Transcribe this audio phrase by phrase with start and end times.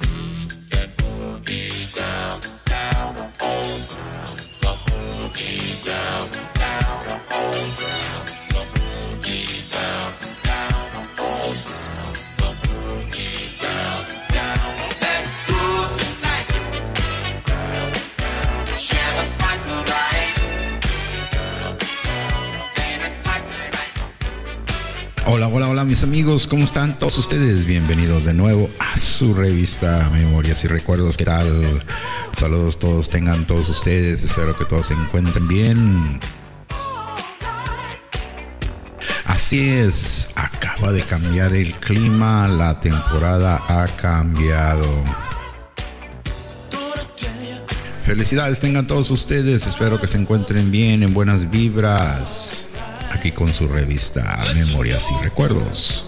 [0.00, 0.27] Mm-hmm.
[26.02, 27.64] Amigos, ¿cómo están todos ustedes?
[27.64, 31.16] Bienvenidos de nuevo a su revista Memorias y Recuerdos.
[31.16, 31.66] ¿Qué tal?
[32.32, 36.20] Saludos todos, tengan todos ustedes, espero que todos se encuentren bien.
[39.24, 44.86] Así es, acaba de cambiar el clima, la temporada ha cambiado.
[48.02, 52.67] Felicidades tengan todos ustedes, espero que se encuentren bien, en buenas vibras
[53.10, 56.04] aquí con su revista Memorias y Recuerdos.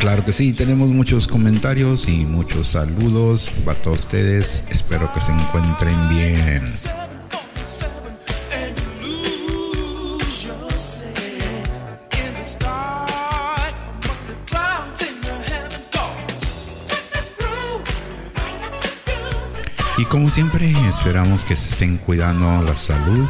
[0.00, 4.62] Claro que sí, tenemos muchos comentarios y muchos saludos para todos ustedes.
[4.68, 6.64] Espero que se encuentren bien.
[20.12, 23.26] Como siempre, esperamos que se estén cuidando la salud.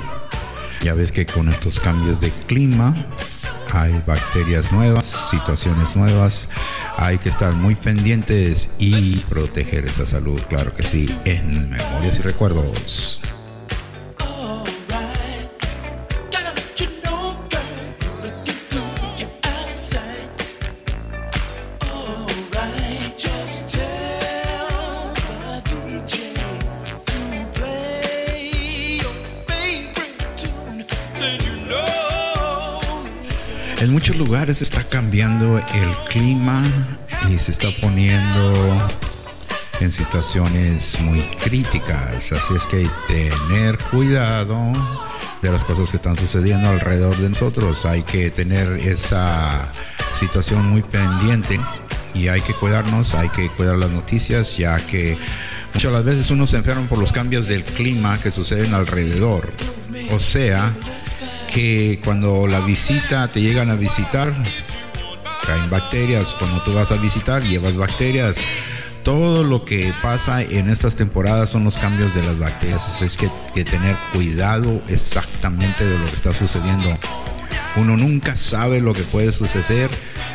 [0.83, 2.93] Ya ves que con estos cambios de clima
[3.73, 6.49] hay bacterias nuevas, situaciones nuevas.
[6.97, 12.23] Hay que estar muy pendientes y proteger esa salud, claro que sí, en memorias y
[12.23, 13.21] recuerdos.
[33.93, 36.65] Muchos lugares está cambiando el clima
[37.31, 38.91] y se está poniendo
[39.81, 42.33] en situaciones muy críticas.
[42.33, 44.73] Así es que hay que tener cuidado
[45.43, 47.85] de las cosas que están sucediendo alrededor de nosotros.
[47.85, 49.69] Hay que tener esa
[50.19, 51.61] situación muy pendiente
[52.15, 55.19] y hay que cuidarnos, hay que cuidar las noticias, ya que
[55.75, 59.53] muchas las veces uno se enferma por los cambios del clima que suceden alrededor.
[60.11, 60.73] O sea,
[61.53, 64.33] que cuando la visita te llegan a visitar,
[65.47, 66.27] caen bacterias.
[66.39, 68.37] Cuando tú vas a visitar, llevas bacterias.
[69.03, 73.03] Todo lo que pasa en estas temporadas son los cambios de las bacterias.
[73.03, 76.97] Es que, que tener cuidado exactamente de lo que está sucediendo.
[77.77, 79.91] Uno nunca sabe lo que puede suceder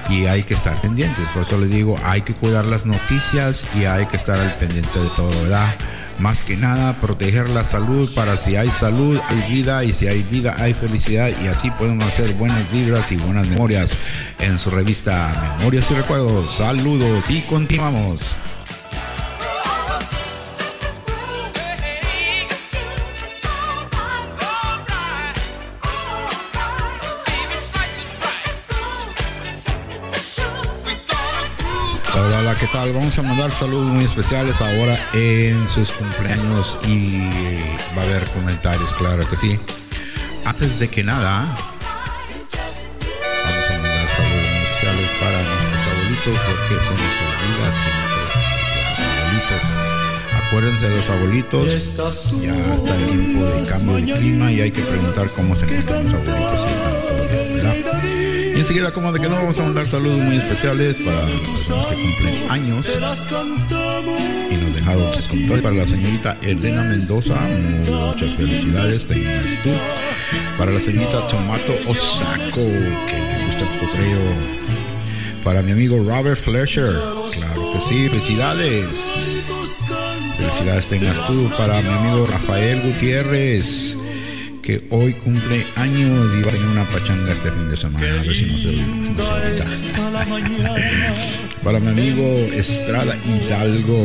[0.10, 1.28] y hay que estar pendientes.
[1.30, 5.00] Por eso les digo, hay que cuidar las noticias y hay que estar al pendiente
[5.00, 5.76] de todo, ¿verdad?
[6.20, 10.24] Más que nada, proteger la salud para si hay salud, hay vida y si hay
[10.24, 13.96] vida, hay felicidad y así podemos hacer buenas vibras y buenas memorias
[14.40, 16.56] en su revista Memorias y Recuerdos.
[16.56, 18.36] Saludos y continuamos.
[32.60, 32.92] ¿Qué tal?
[32.92, 37.22] Vamos a mandar saludos muy especiales ahora en sus cumpleaños y
[37.96, 39.60] va a haber comentarios, claro que sí.
[40.44, 41.46] Antes de que nada,
[43.46, 48.07] vamos a mandar saludos muy especiales para nuestros abuelitos porque se nos olvida.
[50.48, 54.82] Acuérdense de los abuelitos, ya está el tiempo de cambio de clima y hay que
[54.82, 58.04] preguntar cómo se encuentran los abuelitos si están todos ¿verdad?
[58.58, 61.86] Y enseguida, como de que no, vamos a mandar saludos muy especiales para las personas
[61.88, 62.86] que cumplen años.
[64.50, 67.36] Y nos dejaron sus comentarios para la señorita Elena Mendoza.
[67.86, 69.70] Muchas felicidades, tengas tú.
[70.58, 74.68] Para la señorita Tomato Osako, que le gusta el potreo.
[75.44, 76.94] Para mi amigo Robert Fletcher,
[77.34, 79.44] claro que sí, felicidades.
[80.58, 81.52] Felicidades tengas tú.
[81.56, 83.96] Para mi amigo Rafael Gutiérrez
[84.64, 88.06] que hoy cumple años y va a tener una pachanga este fin de semana.
[88.06, 89.16] A ver si no se, no
[91.64, 94.04] Para mi amigo Estrada Hidalgo,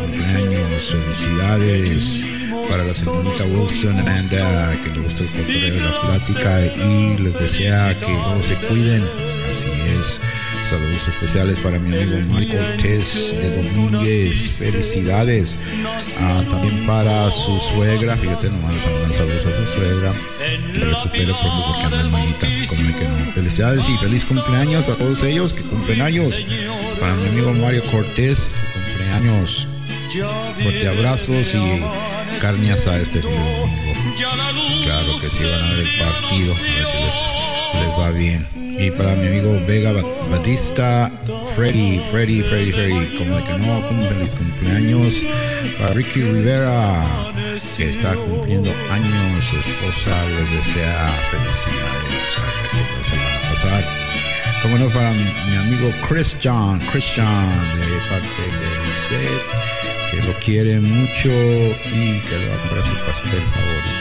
[0.00, 2.24] cumpleaños, felicidades.
[2.70, 7.38] Para la señorita Wilson Amanda, que le gusta el cotorreo de la plática y les
[7.38, 9.02] desea que todos se cuiden.
[9.02, 9.66] Así
[10.00, 10.20] es.
[10.70, 14.52] Saludos especiales para mi amigo Michael Cortés de Domínguez.
[14.52, 15.56] Felicidades.
[16.20, 18.16] Ah, también para su suegra.
[18.16, 20.12] Fíjate, nomás mandan saludos a su suegra.
[20.72, 22.46] Que recupere pronto porque anda malita.
[22.68, 23.32] Como que no.
[23.32, 26.46] Felicidades y feliz cumpleaños a todos ellos que cumplen años.
[27.00, 29.66] Para mi amigo Mario Cortés, cumpleaños.
[30.62, 34.84] Fuerte abrazos y carne asada este fin domingo.
[34.84, 36.54] Claro que sí, van a ver el partido.
[36.54, 37.39] A
[37.74, 38.46] les va bien.
[38.54, 39.92] Y para mi amigo Vega
[40.30, 41.10] Batista,
[41.56, 45.22] Freddy, Freddy, Freddy, Freddy, como de que no, feliz cumpleaños.
[45.78, 47.04] Para Ricky Rivera,
[47.76, 52.00] que está cumpliendo años, su esposa les desea felicidades.
[54.62, 57.26] Como no, para mi amigo Christian, Christian,
[57.78, 58.70] de parte de
[59.08, 59.46] set,
[60.10, 63.99] que lo quiere mucho y que le va a comprar su pastel favorito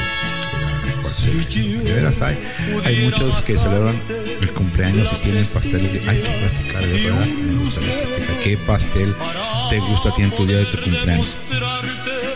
[1.25, 2.37] de veras hay,
[2.85, 3.99] hay muchos que celebran
[4.41, 7.27] el cumpleaños y tienen pasteles de, que platicar de verdad,
[8.43, 9.13] ¿Qué pastel
[9.69, 11.35] te gusta a ti en tu día de tu cumpleaños?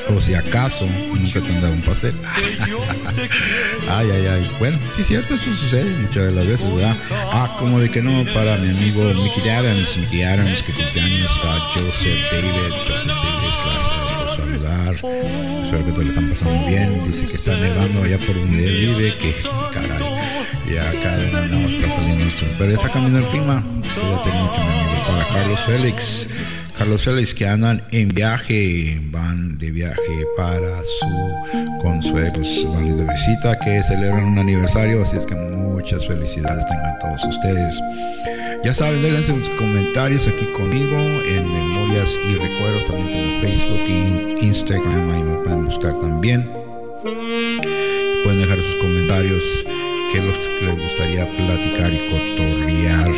[0.10, 2.14] O si acaso nunca te han dado un pastel.
[3.90, 4.52] ay, ay, ay.
[4.60, 6.98] Bueno, sí cierto, eso sucede muchas de las veces, ¿verdad?
[7.32, 11.60] Ah, como de que no, para mi amigo Mickey Adams, Mickey Adams, que cumpleaños a
[11.74, 12.52] Joseph David,
[12.86, 14.04] Joseph David, gracias
[14.36, 14.96] saludar.
[14.96, 17.04] Espero que todos le pasando bien.
[17.06, 19.36] Dice que está nevando allá por donde él vive, que
[19.74, 22.46] caray, ya acá está saliendo esto.
[22.58, 23.64] Pero ya está cambiando el clima.
[23.64, 25.04] Cuídate mucho, mi amigo.
[25.08, 26.28] Para Carlos Félix.
[26.78, 32.42] Carlos Félix que andan en viaje, van de viaje para su consuelo,
[32.74, 37.76] van de visita que celebran un aniversario, así es que muchas felicidades tengan todos ustedes.
[38.64, 44.46] Ya saben, déjense sus comentarios aquí conmigo en Memorias y Recuerdos, también tengo Facebook y
[44.46, 46.50] Instagram, ahí me pueden buscar también.
[47.04, 49.44] Pueden dejar sus comentarios,
[50.14, 53.12] que les gustaría platicar y cotorrear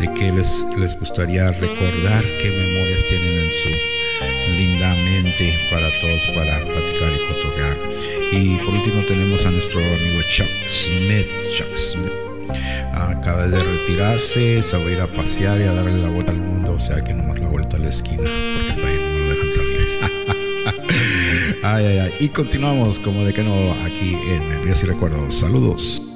[0.00, 6.20] de qué les, les gustaría recordar, qué memorias tienen en su linda mente para todos,
[6.34, 7.78] para platicar y cotorrear.
[8.32, 11.28] Y por último tenemos a nuestro amigo Chuck Smith.
[11.56, 12.29] Chuck Smith
[13.08, 16.40] acaba de retirarse, se va a ir a pasear y a darle la vuelta al
[16.40, 19.28] mundo, o sea que nomás la vuelta a la esquina, porque está ahí, no lo
[19.28, 19.80] dejan salir.
[21.62, 22.14] ay, ay, ay.
[22.20, 25.34] Y continuamos como de que no aquí en Memorias y Recuerdos.
[25.34, 26.09] Saludos.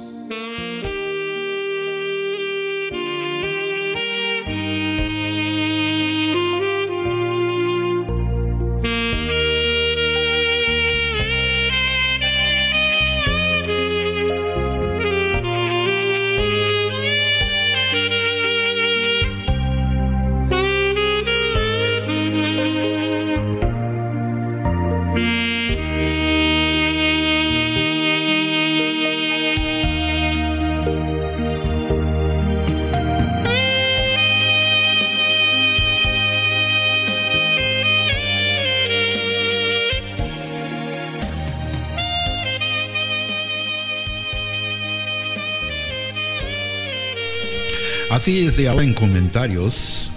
[48.25, 50.09] Así es, en comentarios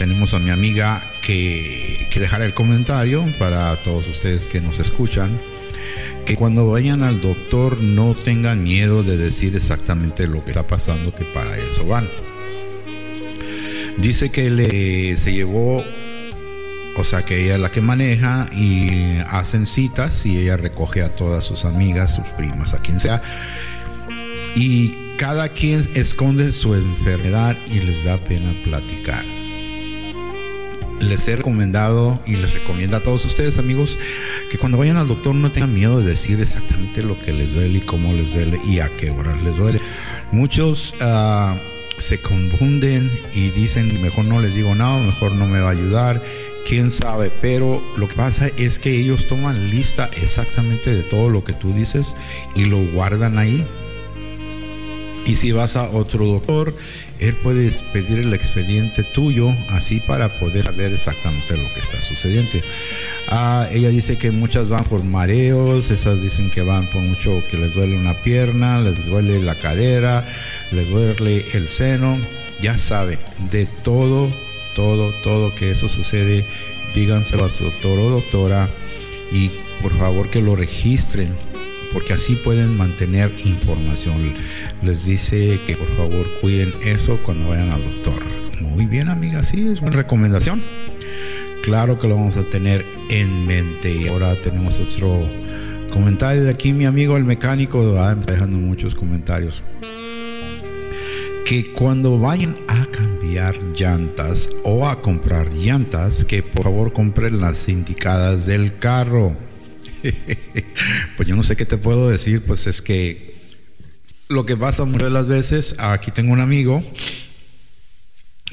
[0.00, 5.40] tenemos a mi amiga que, que dejará el comentario para todos ustedes que nos escuchan.
[6.24, 11.14] Que cuando vayan al doctor no tengan miedo de decir exactamente lo que está pasando,
[11.14, 12.08] que para eso van.
[13.96, 15.84] Dice que le, se llevó,
[16.96, 21.14] o sea que ella es la que maneja y hacen citas y ella recoge a
[21.14, 23.22] todas sus amigas, sus primas, a quien sea.
[24.56, 29.24] Y cada quien esconde su enfermedad y les da pena platicar.
[31.00, 33.98] Les he recomendado y les recomiendo a todos ustedes amigos
[34.50, 37.78] que cuando vayan al doctor no tengan miedo de decir exactamente lo que les duele
[37.78, 39.80] y cómo les duele y a qué hora les duele.
[40.32, 41.56] Muchos ah,
[41.98, 46.22] se confunden y dicen mejor no les digo nada, mejor no me va a ayudar,
[46.66, 51.44] quién sabe, pero lo que pasa es que ellos toman lista exactamente de todo lo
[51.44, 52.16] que tú dices
[52.54, 53.66] y lo guardan ahí
[55.26, 56.72] y si vas a otro doctor,
[57.18, 62.50] él puede pedir el expediente tuyo así para poder saber exactamente lo que está sucediendo.
[63.28, 67.58] Ah, ella dice que muchas van por mareos, esas dicen que van por mucho que
[67.58, 70.24] les duele una pierna, les duele la cadera,
[70.70, 72.18] les duele el seno.
[72.62, 73.18] Ya sabe,
[73.50, 74.30] de todo,
[74.74, 76.46] todo, todo que eso sucede,
[76.94, 78.70] díganselo a su doctor o doctora
[79.32, 79.50] y
[79.82, 81.34] por favor que lo registren
[81.96, 84.34] porque así pueden mantener información.
[84.82, 88.22] Les dice que por favor cuiden eso cuando vayan al doctor.
[88.60, 90.62] Muy bien, amiga, sí, es una recomendación.
[91.62, 93.94] Claro que lo vamos a tener en mente.
[93.94, 95.26] Y ahora tenemos otro
[95.90, 99.62] comentario de aquí, mi amigo el mecánico, ah, está dejando muchos comentarios.
[101.46, 107.70] Que cuando vayan a cambiar llantas o a comprar llantas, que por favor compren las
[107.70, 109.45] indicadas del carro
[111.16, 113.34] pues yo no sé qué te puedo decir, pues es que
[114.28, 116.82] lo que pasa muchas de las veces, aquí tengo un amigo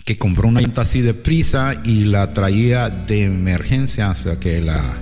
[0.05, 4.62] que compró una llanta así de prisa y la traía de emergencia, o sea que
[4.62, 4.98] la,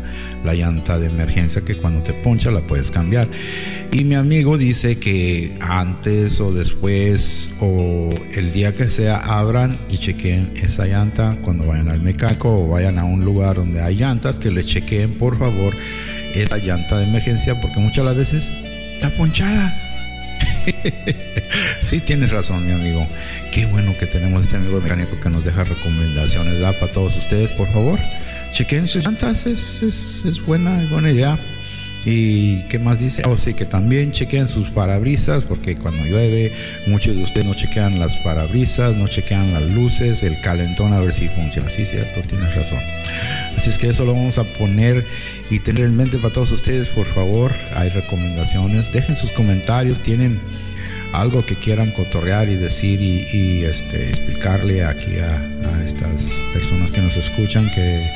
[0.46, 3.28] la llanta de emergencia que cuando te poncha la puedes cambiar.
[3.92, 9.98] Y mi amigo dice que antes o después o el día que sea abran y
[9.98, 14.40] chequen esa llanta cuando vayan al mecánico o vayan a un lugar donde hay llantas,
[14.40, 15.74] que les chequeen por favor
[16.36, 18.52] esa llanta de emergencia porque muchas las veces
[18.94, 19.76] está ponchada.
[21.82, 23.08] sí, tienes razón, mi amigo.
[23.52, 26.74] Qué bueno que tenemos este amigo mecánico que nos deja recomendaciones ¿da?
[26.74, 28.00] para todos ustedes, por favor.
[28.52, 31.38] Chequen sus llantas, es, es, es buena, buena idea.
[32.04, 33.22] ¿Y qué más dice?
[33.28, 36.52] Oh, sí, que también chequen sus parabrisas, porque cuando llueve,
[36.88, 41.14] muchos de ustedes no chequean las parabrisas, no chequean las luces, el calentón, a ver
[41.14, 41.70] si funciona.
[41.70, 42.80] Sí, cierto, tienes razón.
[43.56, 45.06] Así es que eso lo vamos a poner
[45.52, 47.52] y tener en mente para todos ustedes, por favor.
[47.76, 50.42] Hay recomendaciones, dejen sus comentarios, tienen
[51.14, 57.02] algo que quieran cotorrear y decir y, este, explicarle aquí a, a estas personas que
[57.02, 58.10] nos escuchan, que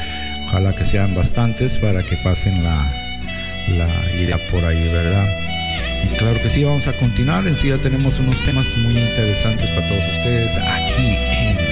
[0.48, 3.05] ojalá que sean bastantes para que pasen la
[3.70, 5.28] la idea por ahí, ¿verdad?
[6.04, 7.48] Y claro que sí, vamos a continuar.
[7.48, 11.65] En sí ya tenemos unos temas muy interesantes para todos ustedes aquí en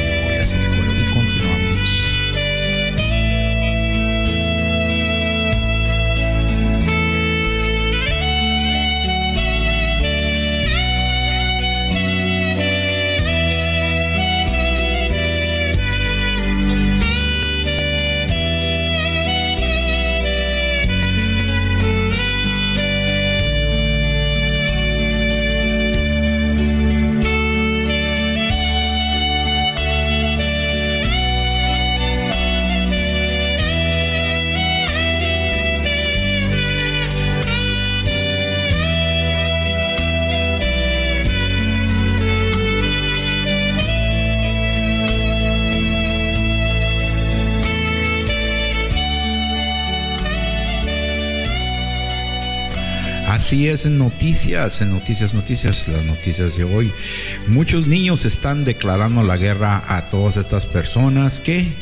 [53.73, 56.91] es noticias, en noticias, noticias, las noticias de hoy.
[57.47, 61.73] Muchos niños están declarando la guerra a todas estas personas que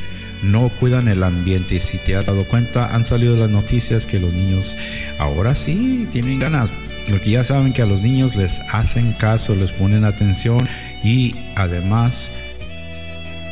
[0.42, 1.76] no cuidan el ambiente.
[1.76, 4.78] Y si te has dado cuenta, han salido las noticias que los niños
[5.20, 6.70] ahora sí tienen ganas.
[7.10, 10.68] Porque ya saben que a los niños les hacen caso, les ponen atención
[11.04, 12.32] y además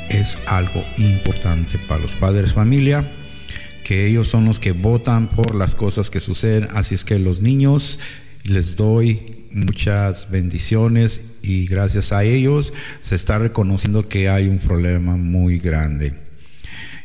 [0.10, 3.04] es algo importante para los padres familia
[3.90, 6.68] que ellos son los que votan por las cosas que suceden.
[6.76, 8.00] Así es que los niños
[8.44, 15.18] les doy muchas bendiciones y gracias a ellos se está reconociendo que hay un problema
[15.18, 16.14] muy grande.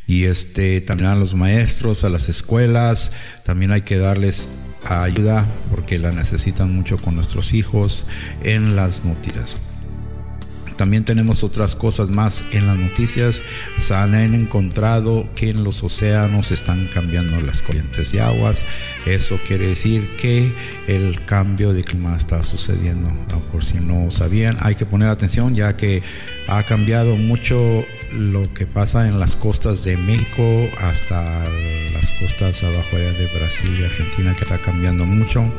[0.07, 3.13] Y este también a los maestros, a las escuelas,
[3.45, 4.49] también hay que darles
[4.85, 8.07] ayuda porque la necesitan mucho con nuestros hijos
[8.43, 9.57] en las noticias.
[10.77, 13.43] También tenemos otras cosas más en las noticias.
[13.81, 18.63] Se han encontrado que en los océanos están cambiando las corrientes de aguas.
[19.07, 20.51] Eso quiere decir que
[20.87, 23.11] el cambio de clima está sucediendo.
[23.53, 26.03] Por si no sabían, hay que poner atención ya que
[26.49, 31.45] ha cambiado mucho lo que pasa en las costas de México hasta
[31.93, 35.51] las costas abajo de Brasil y Argentina que está cambiando mucho.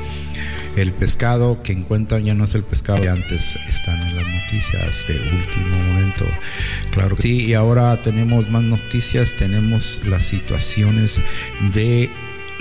[0.76, 5.08] El pescado que encuentran ya no es el pescado de antes, están en las noticias
[5.08, 6.26] de último momento.
[6.92, 11.22] Claro que sí, y ahora tenemos más noticias, tenemos las situaciones
[11.74, 12.10] de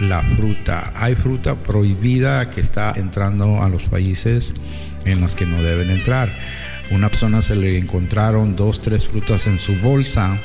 [0.00, 0.92] la fruta.
[0.94, 4.54] Hay fruta prohibida que está entrando a los países
[5.04, 6.28] en los que no deben entrar.
[6.92, 10.38] Una persona se le encontraron dos, tres frutas en su bolsa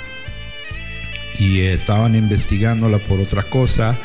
[1.40, 3.96] y estaban investigándola por otra cosa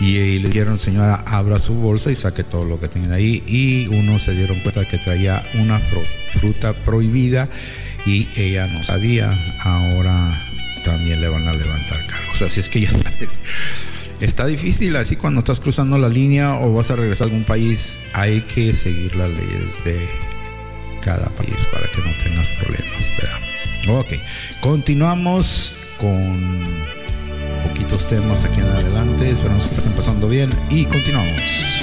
[0.00, 3.86] y, le dijeron señora abra su bolsa y saque todo lo que tenga ahí y
[3.88, 7.48] uno se dieron cuenta que traía una fruta prohibida
[8.04, 9.32] y ella no sabía.
[9.64, 10.38] Ahora
[10.84, 12.42] también le van a levantar cargos.
[12.42, 12.90] Así es que ya
[14.20, 17.96] está difícil así cuando estás cruzando la línea o vas a regresar a algún país
[18.14, 19.98] hay que seguir las leyes de
[21.02, 22.86] cada país para que no tengas problemas
[23.18, 24.00] ¿verdad?
[24.00, 24.06] ok
[24.60, 26.95] continuamos con
[27.68, 29.30] poquitos temas aquí en adelante.
[29.30, 31.75] Esperamos que estén pasando bien y continuamos.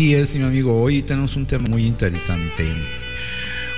[0.00, 0.80] Es, mi amigo.
[0.80, 2.66] Hoy tenemos un tema muy interesante.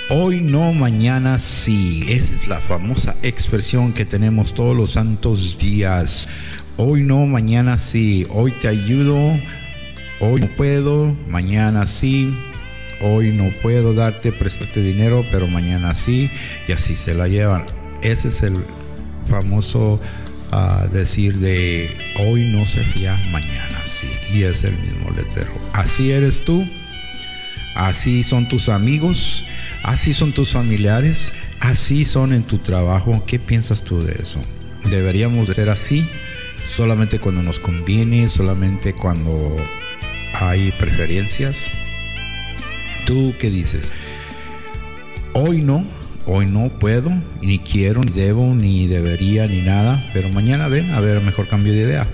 [0.08, 2.04] Hoy no, mañana sí.
[2.08, 6.28] Esa es la famosa expresión que tenemos todos los santos días.
[6.76, 8.24] Hoy no, mañana sí.
[8.30, 9.36] Hoy te ayudo.
[10.20, 12.32] hoy no puedo, mañana sí,
[13.00, 16.30] hoy no puedo darte, prestarte dinero, pero mañana sí,
[16.68, 17.66] y así se la llevan.
[18.00, 18.58] Ese es el
[19.28, 20.00] famoso
[20.52, 23.61] ah, decir de hoy no se fía, mañana
[24.00, 25.52] sí, y es el mismo letrero.
[25.72, 26.64] Así eres tú,
[27.74, 29.44] así son tus amigos,
[29.82, 33.24] así son tus familiares, así son en tu trabajo.
[33.26, 34.40] ¿Qué piensas tú de eso?
[34.84, 36.06] ¿Deberíamos de ser así?
[36.66, 39.56] solamente cuando nos conviene, solamente cuando
[40.40, 41.66] hay preferencias.
[43.06, 43.92] ¿Tú qué dices?
[45.34, 45.84] Hoy no,
[46.26, 51.00] hoy no puedo, ni quiero, ni debo, ni debería, ni nada, pero mañana ven, a
[51.00, 52.06] ver, mejor cambio de idea.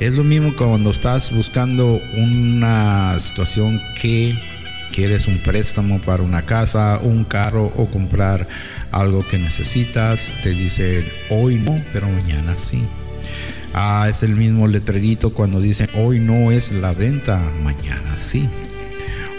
[0.00, 4.32] Es lo mismo cuando estás buscando una situación que
[4.94, 8.46] quieres un préstamo para una casa, un carro o comprar
[8.92, 12.84] algo que necesitas, te dicen hoy no, pero mañana sí.
[13.74, 18.48] Ah, es el mismo letrerito cuando dicen hoy no es la venta, mañana sí.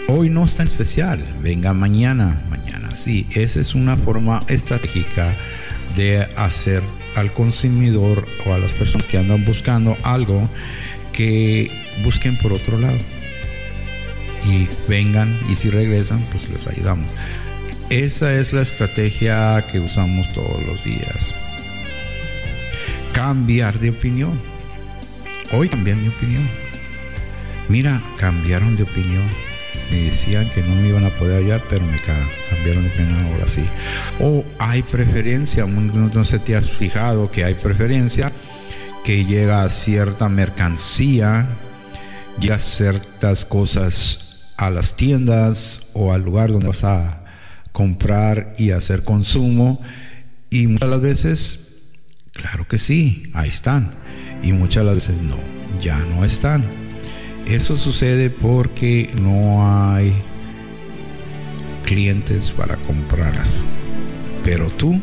[0.08, 3.26] Hoy no está especial, venga mañana, mañana sí.
[3.30, 5.32] Esa es una forma estratégica
[5.96, 6.82] de hacer
[7.16, 10.48] al consumidor o a las personas que andan buscando algo
[11.12, 11.70] que
[12.04, 12.98] busquen por otro lado.
[14.46, 17.12] Y vengan y si regresan, pues les ayudamos.
[17.90, 21.34] Esa es la estrategia que usamos todos los días
[23.12, 24.40] cambiar de opinión.
[25.52, 26.42] Hoy cambié mi opinión.
[27.68, 29.24] Mira, cambiaron de opinión.
[29.90, 33.48] Me decían que no me iban a poder hallar, pero me cambiaron de opinión ahora
[33.48, 33.64] sí.
[34.20, 38.32] O hay preferencia, no sé te has fijado que hay preferencia,
[39.04, 41.46] que llega a cierta mercancía,
[42.38, 47.24] llega ciertas cosas a las tiendas o al lugar donde vas a
[47.72, 49.80] comprar y hacer consumo.
[50.50, 51.70] Y muchas las veces
[52.40, 53.92] Claro que sí, ahí están.
[54.42, 55.36] Y muchas veces no,
[55.80, 56.64] ya no están.
[57.50, 60.14] Eso sucede porque no hay
[61.84, 63.64] clientes para comprarlas.
[64.44, 65.00] Pero tú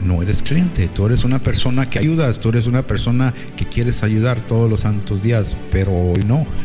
[0.00, 4.04] no eres cliente, tú eres una persona que ayudas, tú eres una persona que quieres
[4.04, 6.46] ayudar todos los santos días, pero hoy no.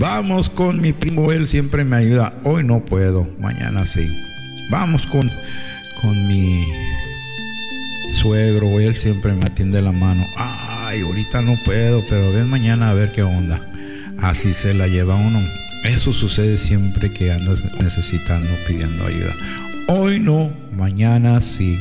[0.00, 2.34] Vamos con mi primo, él siempre me ayuda.
[2.42, 4.08] Hoy no puedo, mañana sí.
[4.72, 5.30] Vamos con,
[6.02, 6.64] con mi
[8.20, 10.24] suegro, él siempre me atiende la mano.
[10.88, 13.60] Ay, ahorita no puedo, pero ven mañana a ver qué onda.
[14.18, 15.40] Así se la lleva uno.
[15.82, 19.34] Eso sucede siempre que andas necesitando, pidiendo ayuda.
[19.88, 21.76] Hoy no, mañana sí.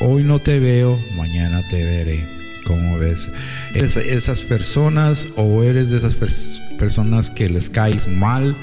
[0.00, 2.24] Hoy no te veo, mañana te veré.
[2.64, 3.30] como ves?
[3.74, 6.16] ¿Eres esas personas o eres de esas
[6.78, 8.56] personas que les caes mal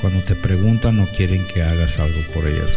[0.00, 2.76] cuando te preguntan o quieren que hagas algo por ellas?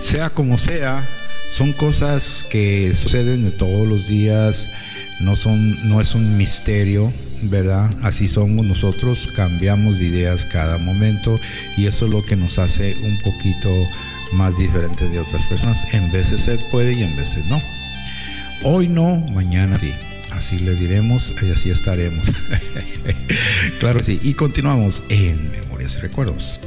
[0.00, 1.06] Sea como sea,
[1.50, 4.70] son cosas que suceden de todos los días,
[5.20, 7.90] no, son, no es un misterio, ¿verdad?
[8.02, 11.38] Así somos nosotros, cambiamos de ideas cada momento
[11.76, 13.70] y eso es lo que nos hace un poquito
[14.32, 15.78] más diferente de otras personas.
[15.92, 17.60] En veces se puede y en veces no.
[18.62, 19.92] Hoy no, mañana sí.
[20.32, 22.26] Así le diremos y así estaremos.
[23.80, 24.20] claro sí.
[24.22, 26.60] Y continuamos en Memorias y Recuerdos.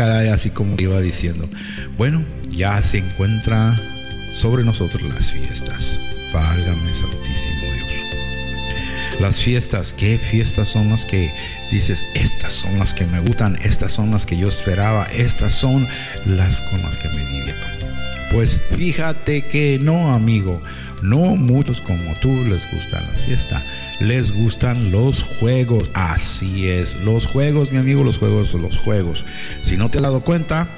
[0.00, 1.48] Así como iba diciendo.
[1.96, 3.74] Bueno, ya se encuentra
[4.38, 6.00] sobre nosotros las fiestas.
[6.32, 9.20] Válgame Santísimo Dios.
[9.20, 11.32] Las fiestas, ¿qué fiestas son las que
[11.72, 12.04] dices?
[12.14, 15.88] Estas son las que me gustan, estas son las que yo esperaba, estas son
[16.26, 17.66] las con las que me divierto.
[18.30, 20.62] Pues fíjate que no, amigo,
[21.02, 23.64] no muchos como tú les gusta la fiesta
[24.00, 25.90] les gustan los juegos.
[25.94, 29.24] Así es, los juegos, mi amigo, los juegos los juegos.
[29.62, 30.68] Si no te has dado cuenta,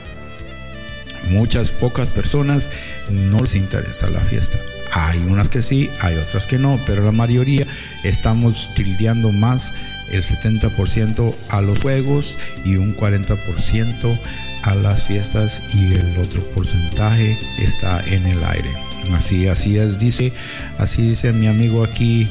[1.30, 2.68] muchas pocas personas
[3.10, 4.58] no les interesa la fiesta.
[4.92, 7.66] Hay unas que sí, hay otras que no, pero la mayoría
[8.02, 9.72] estamos tildeando más
[10.10, 14.18] el 70% a los juegos y un 40%
[14.62, 18.70] a las fiestas y el otro porcentaje está en el aire.
[19.14, 20.32] Así, así es, dice,
[20.78, 22.28] así dice mi amigo aquí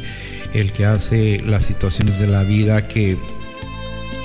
[0.54, 3.18] el que hace las situaciones de la vida que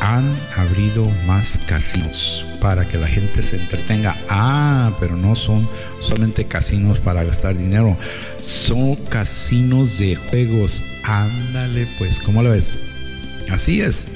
[0.01, 4.17] han abrido más casinos para que la gente se entretenga.
[4.29, 5.69] Ah, pero no son
[6.01, 7.97] solamente casinos para gastar dinero,
[8.37, 10.83] son casinos de juegos.
[11.05, 12.69] Ándale, pues, ¿cómo lo ves?
[13.51, 14.09] Así es.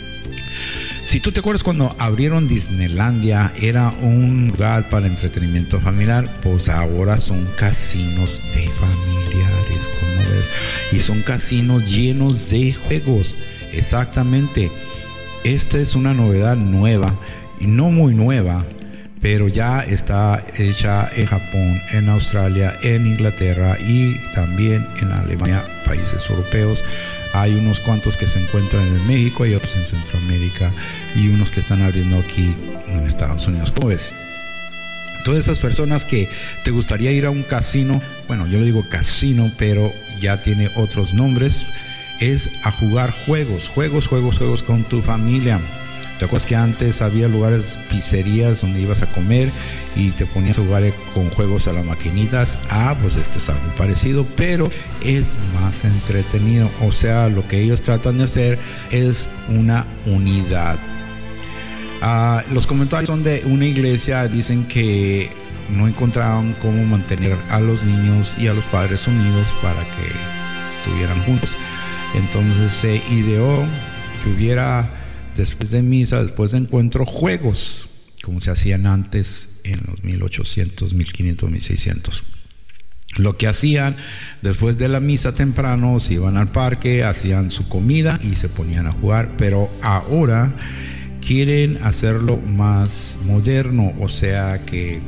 [1.08, 7.16] Si tú te acuerdas cuando abrieron Disneylandia, era un lugar para entretenimiento familiar, pues ahora
[7.18, 10.44] son casinos de familiares, ¿cómo ves?
[10.92, 13.36] Y son casinos llenos de juegos,
[13.72, 14.70] exactamente.
[15.44, 17.18] Esta es una novedad nueva,
[17.58, 18.66] y no muy nueva,
[19.22, 26.28] pero ya está hecha en Japón, en Australia, en Inglaterra y también en Alemania, países
[26.28, 26.84] europeos.
[27.32, 30.72] Hay unos cuantos que se encuentran en México, y otros en Centroamérica
[31.14, 32.54] y unos que están abriendo aquí
[32.86, 33.72] en Estados Unidos.
[33.72, 34.12] ¿Cómo ves?
[35.24, 36.28] Todas esas personas que
[36.64, 41.12] te gustaría ir a un casino, bueno, yo le digo casino, pero ya tiene otros
[41.12, 41.66] nombres,
[42.20, 45.60] es a jugar juegos, juegos, juegos, juegos con tu familia.
[46.18, 49.50] ¿Te acuerdas que antes había lugares, pizzerías donde ibas a comer
[49.98, 52.56] y te ponías a jugar con juegos a las maquinitas?
[52.70, 54.70] Ah, pues esto es algo parecido, pero
[55.04, 55.24] es
[55.60, 56.70] más entretenido.
[56.80, 58.58] O sea, lo que ellos tratan de hacer
[58.90, 60.78] es una unidad.
[62.00, 65.30] Ah, los comentarios son de una iglesia, dicen que
[65.68, 71.20] no encontraban cómo mantener a los niños y a los padres unidos para que estuvieran
[71.24, 71.50] juntos.
[72.14, 73.64] Entonces se ideó
[74.22, 74.88] que hubiera
[75.36, 77.88] después de misa, después de encuentro, juegos,
[78.22, 82.22] como se hacían antes en los 1800, 1500, 1600.
[83.16, 83.96] Lo que hacían
[84.42, 88.86] después de la misa temprano, se iban al parque, hacían su comida y se ponían
[88.86, 90.54] a jugar, pero ahora
[91.20, 95.00] quieren hacerlo más moderno, o sea que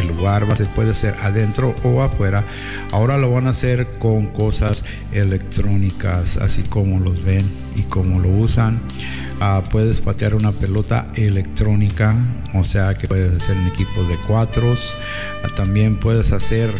[0.00, 2.44] el lugar ser, puede ser adentro o afuera.
[2.92, 8.30] Ahora lo van a hacer con cosas electrónicas, así como los ven y como lo
[8.30, 8.80] usan.
[9.44, 12.14] Ah, puedes patear una pelota electrónica,
[12.54, 14.96] o sea que puedes hacer en equipos de cuatros.
[15.42, 16.70] Ah, también puedes hacer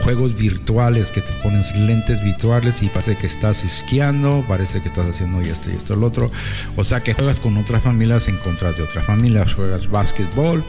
[0.00, 5.10] juegos virtuales que te pones lentes virtuales y parece que estás esquiando, parece que estás
[5.10, 6.30] haciendo esto y esto y lo otro.
[6.76, 9.52] O sea que juegas con otras familias en contra de otras familias.
[9.52, 10.64] Juegas básquetbol,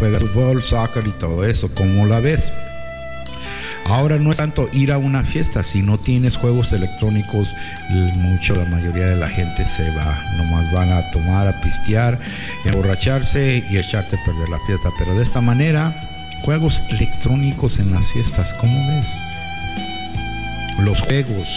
[0.00, 1.70] juegas fútbol, soccer y todo eso.
[1.72, 2.50] ¿Cómo la ves?
[3.88, 7.48] Ahora no es tanto ir a una fiesta, si no tienes juegos electrónicos,
[8.16, 12.18] mucho, la mayoría de la gente se va, nomás van a tomar, a pistear,
[12.66, 14.90] emborracharse y echarte a perder la fiesta.
[14.98, 15.94] Pero de esta manera,
[16.42, 19.06] juegos electrónicos en las fiestas, ¿cómo ves?
[20.80, 21.48] Los juegos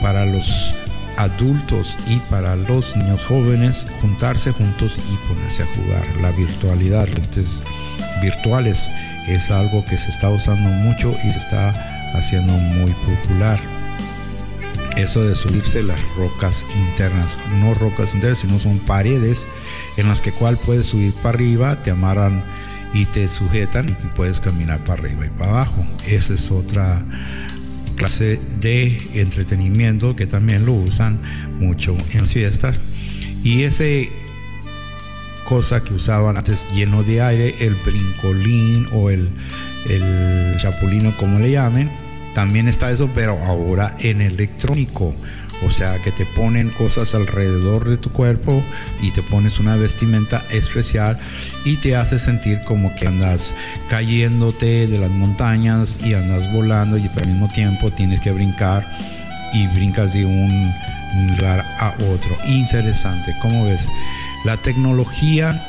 [0.00, 0.74] para los
[1.18, 6.04] adultos y para los niños jóvenes, juntarse juntos y ponerse a jugar.
[6.22, 7.62] La virtualidad, lentes
[8.22, 8.88] virtuales
[9.34, 11.70] es algo que se está usando mucho y se está
[12.14, 13.58] haciendo muy popular.
[14.96, 19.46] Eso de subirse las rocas internas, no rocas internas, sino son paredes
[19.96, 22.42] en las que cual puedes subir para arriba, te amarran
[22.92, 25.84] y te sujetan y puedes caminar para arriba y para abajo.
[26.06, 27.04] Esa es otra
[27.96, 31.20] clase de entretenimiento que también lo usan
[31.58, 32.78] mucho en fiestas.
[33.42, 34.10] Y ese
[35.50, 39.28] cosa que usaban antes lleno de aire, el brincolín o el,
[39.88, 41.90] el chapulino, como le llamen.
[42.36, 45.12] También está eso, pero ahora en electrónico.
[45.66, 48.62] O sea que te ponen cosas alrededor de tu cuerpo
[49.02, 51.18] y te pones una vestimenta especial
[51.64, 53.52] y te hace sentir como que andas
[53.90, 58.88] cayéndote de las montañas y andas volando y al mismo tiempo tienes que brincar
[59.52, 60.72] y brincas de un
[61.34, 62.36] lugar a otro.
[62.46, 63.86] Interesante, ¿cómo ves?
[64.44, 65.62] La tecnología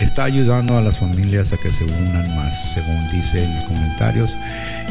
[0.00, 4.36] está ayudando a las familias a que se unan más, según dice en los comentarios.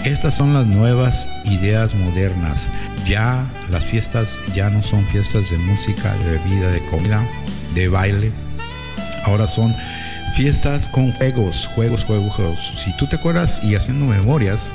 [0.06, 2.70] Estas son las nuevas ideas modernas.
[3.08, 7.28] Ya las fiestas ya no son fiestas de música, de bebida, de comida,
[7.76, 8.32] de baile.
[9.26, 9.74] Ahora son
[10.36, 12.74] fiestas con juegos, juegos, juegos, juegos.
[12.84, 14.70] Si tú te acuerdas y haciendo memorias,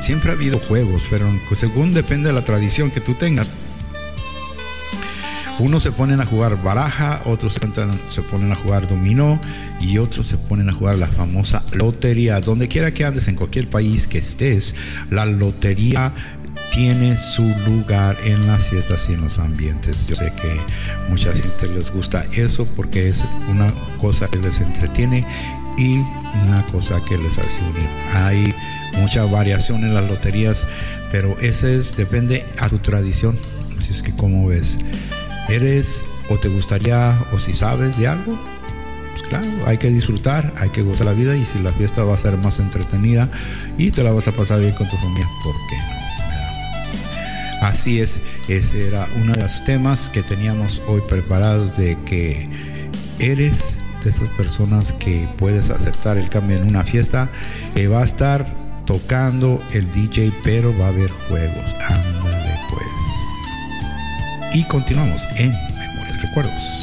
[0.00, 3.46] siempre ha habido juegos, pero según depende de la tradición que tú tengas.
[5.62, 9.40] Unos se ponen a jugar baraja, otros se ponen a jugar dominó
[9.80, 12.40] y otros se ponen a jugar la famosa lotería.
[12.40, 14.74] Donde quiera que andes, en cualquier país que estés,
[15.08, 16.12] la lotería
[16.72, 20.04] tiene su lugar en las fiestas y en los ambientes.
[20.08, 20.60] Yo sé que
[21.08, 25.24] mucha gente les gusta eso porque es una cosa que les entretiene
[25.78, 25.98] y
[26.44, 27.88] una cosa que les hace unir.
[28.14, 28.52] Hay
[29.00, 30.66] mucha variación en las loterías,
[31.12, 33.38] pero ese es depende a tu tradición.
[33.78, 34.78] Así es que como ves,
[35.48, 38.38] eres o te gustaría o si sabes de algo,
[39.10, 42.14] pues claro, hay que disfrutar, hay que gozar la vida y si la fiesta va
[42.14, 43.28] a ser más entretenida
[43.76, 46.02] y te la vas a pasar bien con tu familia, ¿por qué no?
[47.66, 52.48] Así es, ese era uno de los temas que teníamos hoy preparados de que
[53.20, 53.54] eres
[54.02, 57.30] de esas personas que puedes aceptar el cambio en una fiesta.
[57.74, 58.44] que va a estar
[58.84, 61.74] tocando el DJ, pero va a haber juegos.
[61.78, 62.31] Pues.
[64.54, 66.81] Y continuamos en Memorias Recuerdos.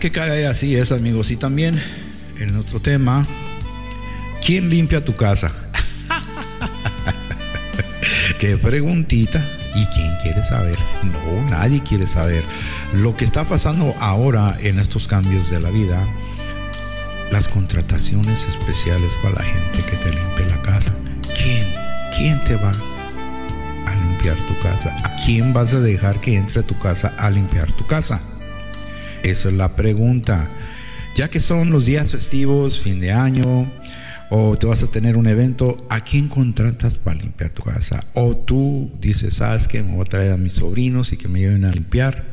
[0.00, 1.30] Que cae así es, amigos.
[1.30, 1.80] Y también
[2.40, 3.24] en otro tema,
[4.44, 5.52] ¿quién limpia tu casa?
[8.40, 9.46] Qué preguntita.
[9.74, 10.76] ¿Y quién quiere saber?
[11.04, 12.42] No, nadie quiere saber.
[12.94, 16.08] Lo que está pasando ahora en estos cambios de la vida,
[17.30, 20.92] las contrataciones especiales para la gente que te limpie la casa.
[21.36, 21.66] ¿Quién?
[22.16, 22.72] ¿Quién te va
[23.86, 24.96] a limpiar tu casa?
[25.04, 28.20] ¿A quién vas a dejar que entre a tu casa a limpiar tu casa?
[29.22, 30.48] Esa es la pregunta.
[31.16, 33.70] Ya que son los días festivos, fin de año,
[34.30, 38.04] o te vas a tener un evento, ¿a quién contratas para limpiar tu casa?
[38.14, 39.82] O tú dices, ¿sabes qué?
[39.82, 42.24] Me voy a traer a mis sobrinos y que me lleven a limpiar.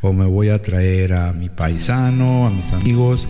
[0.00, 3.28] O me voy a traer a mi paisano, a mis amigos.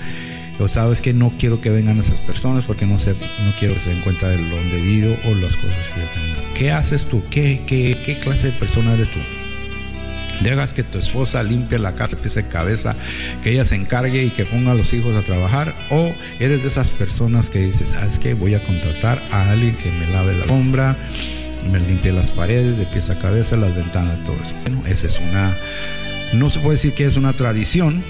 [0.61, 3.81] O sabes que no quiero que vengan esas personas porque no sé, no quiero que
[3.81, 6.55] se den cuenta de donde vivo o las cosas que yo tengo.
[6.55, 7.23] ¿Qué haces tú?
[7.31, 9.19] ¿Qué, qué, qué clase de persona eres tú?
[10.41, 12.97] Dejas que tu esposa limpie la casa, de cabeza,
[13.43, 15.75] que ella se encargue y que ponga a los hijos a trabajar.
[15.91, 18.35] O eres de esas personas que dices, ¿sabes qué?
[18.35, 20.97] Voy a contratar a alguien que me lave la sombra,
[21.71, 24.55] me limpie las paredes de pieza a cabeza, las ventanas, todo eso.
[24.63, 25.55] Bueno, esa es una,
[26.33, 28.03] no se puede decir que es una tradición,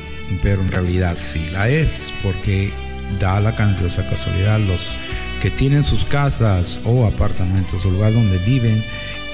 [0.43, 2.73] pero en realidad sí la es, porque
[3.19, 4.97] da la cantiosa casualidad, los
[5.43, 8.85] que tienen sus casas o apartamentos o lugar donde viven,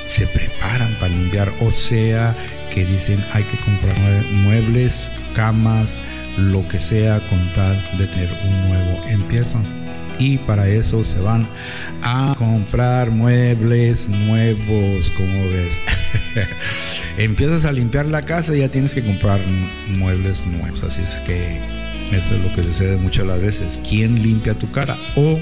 [0.08, 2.34] se preparan para limpiar, o sea,
[2.72, 3.96] que dicen hay que comprar
[4.32, 6.00] muebles, camas,
[6.36, 9.58] lo que sea con tal de tener un nuevo empiezo.
[10.18, 11.46] Y para eso se van
[12.02, 15.74] a comprar muebles nuevos, como ves.
[17.18, 19.40] Empiezas a limpiar la casa y ya tienes que comprar
[19.88, 20.82] muebles nuevos.
[20.82, 21.60] Así es que
[22.12, 23.78] eso es lo que sucede muchas veces.
[23.86, 24.96] ¿Quién limpia tu cara?
[25.16, 25.38] O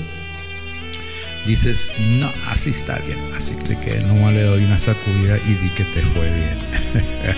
[1.47, 5.85] dices, no, así está bien, así que no le doy una sacudida y di que
[5.85, 6.59] te fue bien.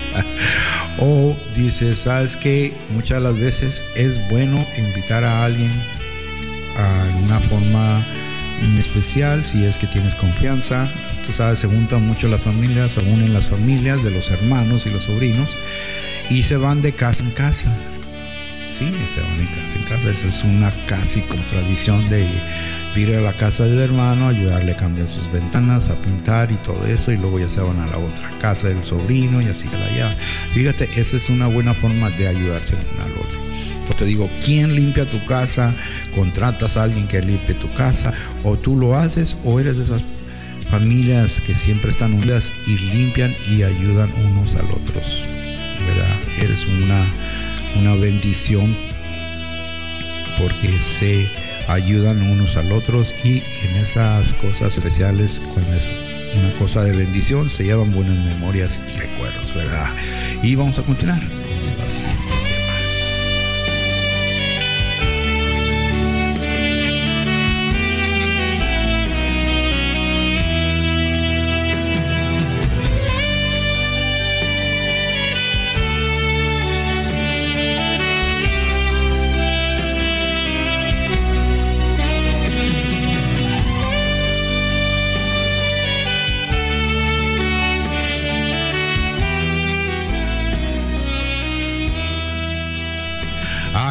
[0.99, 5.71] o dices, sabes que muchas de las veces es bueno invitar a alguien
[6.77, 8.03] a una forma
[8.77, 10.87] especial si es que tienes confianza.
[11.25, 14.91] Tú sabes, se juntan mucho las familias, se unen las familias de los hermanos y
[14.91, 15.57] los sobrinos
[16.29, 17.69] y se van de casa en casa.
[18.77, 20.09] Sí, se van de casa en casa.
[20.11, 22.25] Eso es una casi contradicción de
[22.97, 26.85] ir a la casa del hermano, ayudarle a cambiar sus ventanas, a pintar y todo
[26.85, 29.77] eso, y luego ya se van a la otra casa del sobrino y así se
[29.77, 30.15] la llevan.
[30.53, 33.39] Fíjate, esa es una buena forma de ayudarse uno al otro.
[33.85, 35.73] Pues te digo, ¿quién limpia tu casa?
[36.13, 38.13] ¿Contratas a alguien que limpie tu casa?
[38.43, 39.37] ¿O tú lo haces?
[39.45, 40.01] ¿O eres de esas
[40.69, 45.23] familias que siempre están unidas y limpian y ayudan unos al otros?
[45.87, 46.15] ¿Verdad?
[46.41, 47.05] Eres una,
[47.79, 48.75] una bendición
[50.37, 51.27] porque sé
[51.67, 55.89] ayudan unos al otros y en esas cosas especiales, cuando es
[56.35, 59.93] una cosa de bendición, se llevan buenas memorias y recuerdos, ¿verdad?
[60.43, 61.21] Y vamos a continuar
[61.79, 62.56] Ah,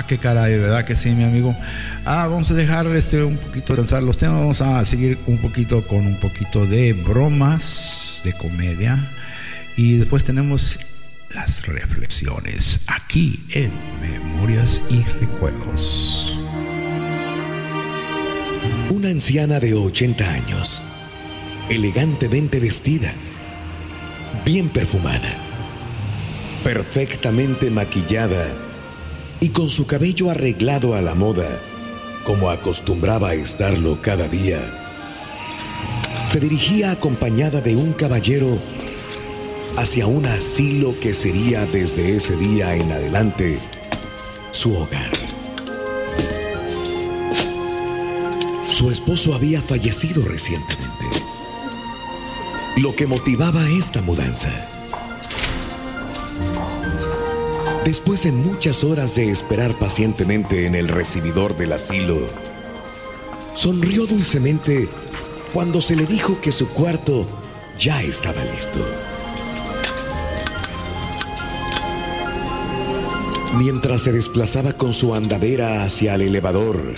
[0.06, 1.56] qué caray, ¿verdad que sí, mi amigo?
[2.04, 4.38] Ah, vamos a dejar este un poquito de lanzar los temas.
[4.38, 8.98] Vamos a seguir un poquito con un poquito de bromas, de comedia.
[9.76, 10.78] Y después tenemos
[11.34, 16.36] las reflexiones aquí en Memorias y Recuerdos.
[18.90, 20.82] Una anciana de 80 años,
[21.68, 23.12] elegantemente vestida,
[24.44, 25.34] bien perfumada,
[26.64, 28.65] perfectamente maquillada
[29.46, 31.46] y con su cabello arreglado a la moda,
[32.24, 34.58] como acostumbraba a estarlo cada día,
[36.24, 38.60] se dirigía acompañada de un caballero
[39.76, 43.60] hacia un asilo que sería desde ese día en adelante
[44.50, 45.12] su hogar.
[48.68, 51.06] Su esposo había fallecido recientemente,
[52.78, 54.75] lo que motivaba esta mudanza.
[57.86, 62.18] Después de muchas horas de esperar pacientemente en el recibidor del asilo,
[63.54, 64.88] sonrió dulcemente
[65.52, 67.28] cuando se le dijo que su cuarto
[67.78, 68.84] ya estaba listo.
[73.56, 76.96] Mientras se desplazaba con su andadera hacia el elevador,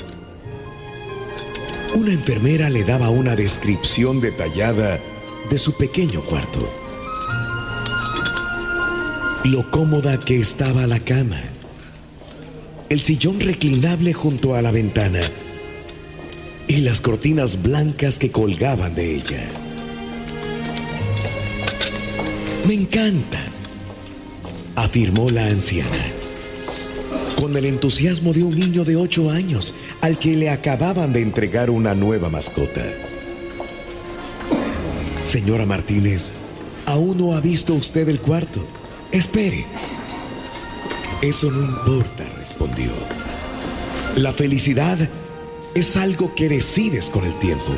[1.97, 4.99] una enfermera le daba una descripción detallada
[5.51, 6.88] de su pequeño cuarto.
[9.45, 11.41] Lo cómoda que estaba la cama,
[12.89, 15.21] el sillón reclinable junto a la ventana
[16.67, 19.51] y las cortinas blancas que colgaban de ella.
[22.67, 23.43] Me encanta,
[24.77, 26.13] afirmó la anciana
[27.41, 31.71] con el entusiasmo de un niño de ocho años al que le acababan de entregar
[31.71, 32.85] una nueva mascota.
[35.23, 36.33] Señora Martínez,
[36.87, 38.67] aún no ha visto usted el cuarto.
[39.13, 39.67] Espere.
[41.23, 42.91] Eso no importa, respondió.
[44.17, 44.99] La felicidad
[45.75, 47.73] es algo que decides con el tiempo.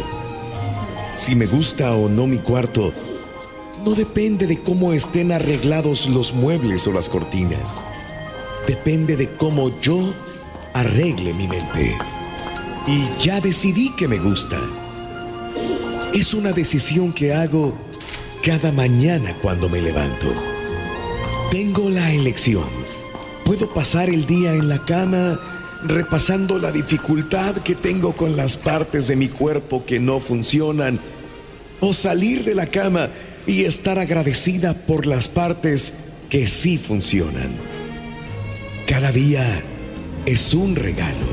[1.16, 2.92] Si me gusta o no mi cuarto,
[3.84, 7.80] no depende de cómo estén arreglados los muebles o las cortinas
[8.66, 10.14] depende de cómo yo
[10.74, 11.98] arregle mi mente.
[12.86, 14.58] Y ya decidí que me gusta.
[16.14, 17.74] Es una decisión que hago
[18.44, 20.49] cada mañana cuando me levanto.
[21.50, 22.68] Tengo la elección.
[23.44, 25.40] Puedo pasar el día en la cama
[25.82, 31.00] repasando la dificultad que tengo con las partes de mi cuerpo que no funcionan.
[31.80, 33.10] O salir de la cama
[33.48, 35.92] y estar agradecida por las partes
[36.28, 37.50] que sí funcionan.
[38.86, 39.60] Cada día
[40.26, 41.26] es un regalo.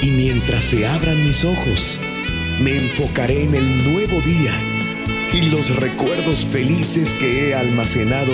[0.00, 1.98] Y mientras se abran mis ojos,
[2.62, 4.58] me enfocaré en el nuevo día
[5.34, 8.32] y los recuerdos felices que he almacenado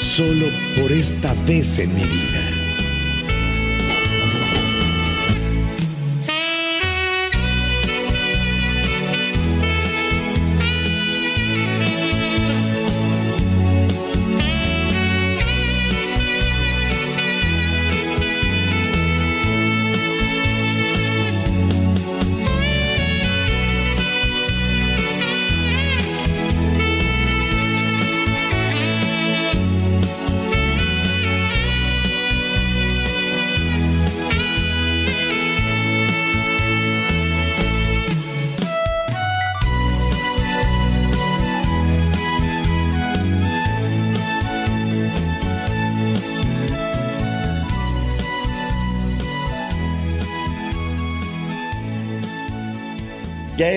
[0.00, 0.46] solo
[0.80, 2.49] por esta vez en mi vida.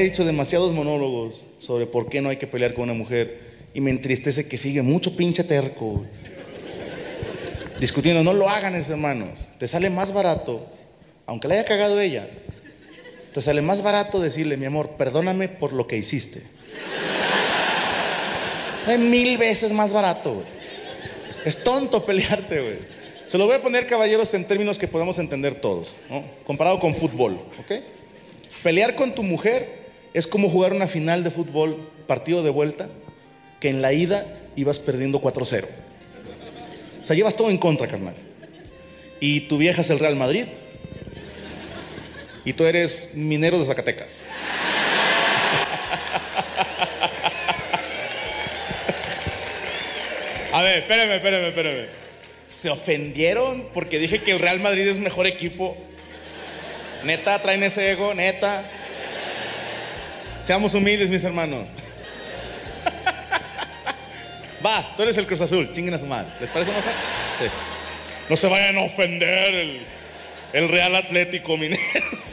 [0.03, 3.39] He dicho demasiados monólogos sobre por qué no hay que pelear con una mujer
[3.73, 6.05] y me entristece que sigue mucho pinche terco.
[7.79, 9.47] Discutiendo, no lo hagan, hermanos.
[9.57, 10.67] Te sale más barato,
[11.25, 12.27] aunque le haya cagado ella,
[13.33, 16.41] te sale más barato decirle, mi amor, perdóname por lo que hiciste.
[18.87, 20.45] Es mil veces más barato, güey.
[21.45, 22.79] Es tonto pelearte, güey.
[23.25, 26.23] Se lo voy a poner, caballeros, en términos que podamos entender todos, ¿no?
[26.45, 27.81] Comparado con fútbol, ¿ok?
[28.61, 29.82] Pelear con tu mujer
[30.13, 32.87] es como jugar una final de fútbol, partido de vuelta,
[33.59, 34.25] que en la ida
[34.55, 35.65] ibas perdiendo 4-0.
[37.01, 38.15] O sea, llevas todo en contra, carnal.
[39.19, 40.45] Y tu vieja es el Real Madrid.
[42.45, 44.23] Y tú eres minero de Zacatecas.
[50.51, 51.87] A ver, espérame, espérame, espérame.
[52.47, 55.75] ¿Se ofendieron porque dije que el Real Madrid es mejor equipo?
[57.03, 58.63] Neta, traen ese ego, neta.
[60.43, 61.69] Seamos humildes, mis hermanos.
[64.65, 66.31] Va, tú eres el Cruz Azul, chinguen a su madre.
[66.39, 67.49] ¿Les parece más Sí.
[68.29, 69.81] No se vayan a ofender.
[70.51, 71.81] El Real Atlético Minero.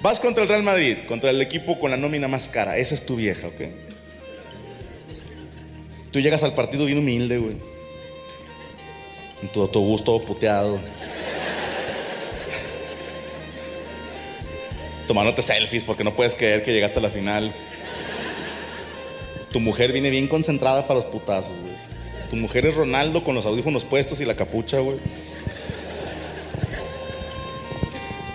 [0.00, 2.76] Vas contra el Real Madrid, contra el equipo con la nómina más cara.
[2.76, 3.60] Esa es tu vieja, ¿ok?
[6.10, 7.56] Tú llegas al partido bien humilde, güey.
[9.42, 10.80] En tu autobús todo puteado.
[15.08, 17.50] Tomándote selfies porque no puedes creer que llegaste a la final.
[19.50, 21.74] Tu mujer viene bien concentrada para los putazos, güey.
[22.28, 24.98] Tu mujer es Ronaldo con los audífonos puestos y la capucha, güey.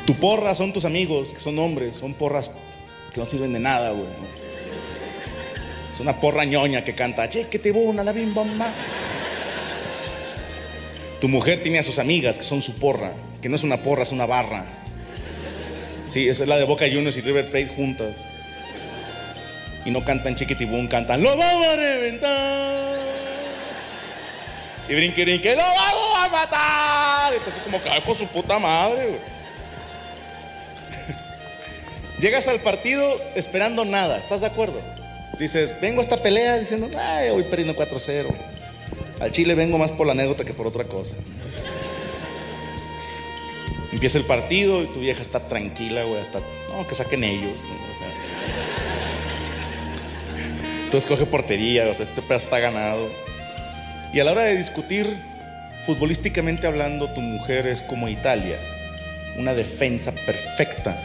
[0.08, 2.52] Tu porra son tus amigos, que son hombres, son porras
[3.14, 4.08] que no sirven de nada, güey.
[5.94, 8.74] Es una porra ñoña que canta, che, que te una la bim bomba.
[11.22, 13.14] Tu mujer tiene a sus amigas, que son su porra,
[13.44, 14.83] que no es una porra, es una barra.
[16.14, 18.14] Sí, es la de Boca Juniors y River Plate juntas.
[19.84, 23.00] Y no cantan chiquitibún, cantan, lo vamos a reventar.
[24.88, 27.34] Y brinque, brinque, lo vamos a matar.
[27.34, 29.20] Entonces como cae con su puta madre, güey.
[32.20, 34.80] Llegas al partido esperando nada, ¿estás de acuerdo?
[35.40, 38.28] Dices, vengo a esta pelea diciendo, ay, voy perdiendo 4-0.
[39.20, 41.16] Al Chile vengo más por la anécdota que por otra cosa.
[43.94, 47.62] Empieza el partido y tu vieja está tranquila, güey, hasta, no, que saquen ellos.
[47.62, 48.08] O sea,
[50.90, 53.08] tú escoge portería, o sea, este pedazo está ganado.
[54.12, 55.16] Y a la hora de discutir,
[55.86, 58.58] futbolísticamente hablando, tu mujer es como Italia,
[59.38, 60.98] una defensa perfecta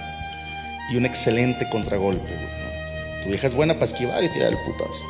[0.91, 2.33] y un excelente contragolpe.
[2.33, 3.23] ¿no?
[3.23, 5.05] Tu vieja es buena para esquivar y tirar el putazo.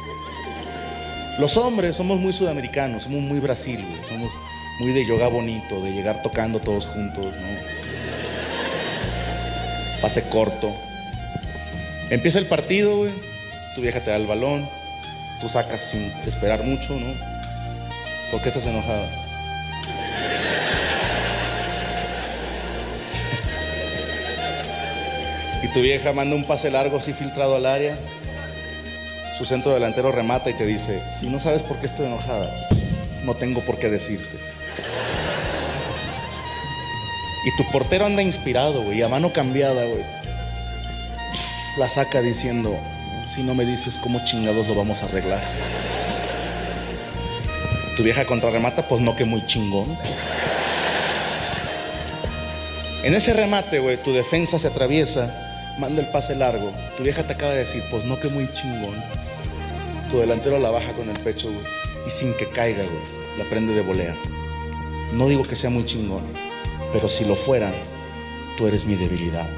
[1.39, 4.33] Los hombres somos muy sudamericanos, somos muy Brasil, somos
[4.79, 7.49] muy de yoga bonito, de llegar tocando todos juntos, ¿no?
[10.01, 10.72] Pase corto.
[12.11, 13.11] Empieza el partido, güey.
[13.74, 14.68] Tu vieja te da el balón.
[15.41, 17.12] Tú sacas sin esperar mucho, ¿no?
[18.31, 19.09] ¿Por qué estás enojada?
[25.61, 27.97] Y tu vieja manda un pase largo así filtrado al área.
[29.37, 32.49] Su centro delantero remata y te dice, si no sabes por qué estoy enojada,
[33.24, 34.39] no tengo por qué decirte.
[37.45, 40.05] Y tu portero anda inspirado, güey, a mano cambiada, güey.
[41.76, 42.76] La saca diciendo,
[43.32, 45.45] si no me dices cómo chingados lo vamos a arreglar.
[47.97, 49.97] Tu vieja contrarremata, pues no que muy chingón.
[53.05, 55.32] En ese remate, güey, tu defensa se atraviesa,
[55.78, 56.72] manda el pase largo.
[56.97, 59.03] Tu vieja te acaba de decir, pues no que muy chingón.
[60.11, 61.64] Tu delantero la baja con el pecho, güey.
[62.07, 64.14] Y sin que caiga, güey, la prende de volea.
[65.12, 66.22] No digo que sea muy chingón,
[66.93, 67.72] pero si lo fuera,
[68.57, 69.49] tú eres mi debilidad.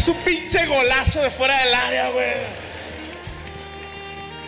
[0.00, 2.30] Es un pinche golazo de fuera del área, güey.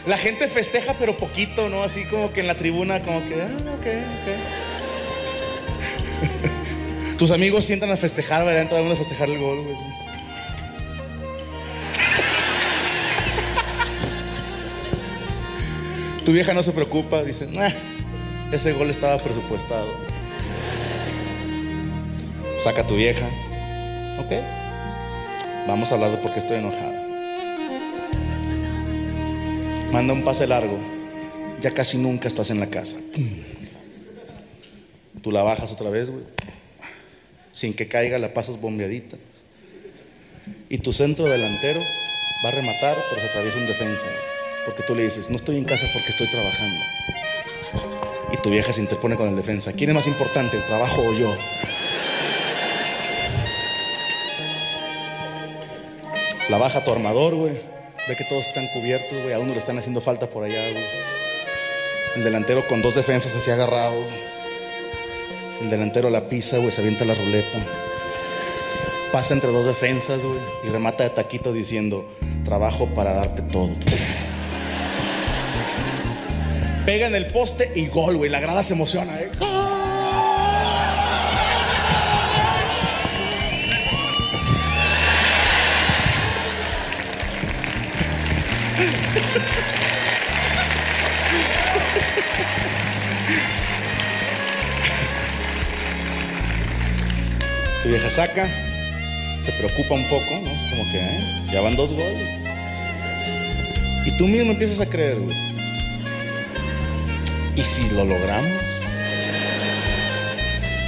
[0.06, 1.82] La gente festeja, pero poquito, ¿no?
[1.82, 3.86] Así como que en la tribuna, como que, ah, ok,
[4.22, 4.28] ok.
[7.18, 8.62] Tus amigos sientan a festejar, ¿verdad?
[8.62, 9.76] Entran a festejar el gol, güey.
[16.24, 17.70] Tu vieja no se preocupa, dice, "Nah,
[18.52, 19.88] ese gol estaba presupuestado.
[22.62, 23.26] Saca a tu vieja,
[24.20, 24.32] ok.
[25.66, 27.02] Vamos a hablar de por qué estoy enojada.
[29.90, 30.78] Manda un pase largo.
[31.60, 32.96] Ya casi nunca estás en la casa.
[35.22, 36.24] Tú la bajas otra vez, güey.
[37.52, 39.16] Sin que caiga, la pasas bombeadita.
[40.68, 41.80] Y tu centro delantero
[42.44, 44.06] va a rematar, pero se atraviesa un defensa.
[44.64, 46.84] Porque tú le dices, no estoy en casa porque estoy trabajando.
[48.32, 49.72] Y tu vieja se interpone con el defensa.
[49.72, 51.36] ¿Quién es más importante, el trabajo o yo?
[56.48, 57.54] La baja tu armador, güey.
[58.08, 59.32] Ve que todos están cubiertos, güey.
[59.32, 60.84] A uno le están haciendo falta por allá, güey.
[62.16, 63.94] El delantero con dos defensas así agarrado.
[65.60, 67.58] El delantero la pisa, güey, se avienta la ruleta.
[69.12, 70.40] Pasa entre dos defensas, güey.
[70.64, 72.04] Y remata de taquito diciendo,
[72.44, 73.70] trabajo para darte todo.
[76.84, 78.28] Pega en el poste y gol, güey.
[78.28, 79.30] La grada se emociona, ¿eh?
[97.82, 98.48] Tu vieja saca,
[99.44, 100.50] se preocupa un poco, ¿no?
[100.50, 101.42] Es como que, ¿eh?
[101.52, 102.28] Ya van dos goles.
[104.04, 105.51] Y tú mismo empiezas a creer, güey.
[107.54, 108.50] ¿Y si lo logramos?